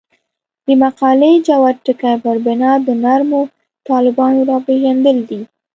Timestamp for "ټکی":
1.85-2.15